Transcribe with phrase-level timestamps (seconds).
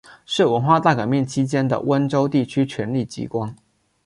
[0.25, 3.55] 是文化大革命期间的温州地区权力机关。